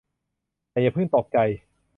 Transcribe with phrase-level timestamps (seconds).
[0.71, 1.37] แต่อย่าเพิ่งตกใจ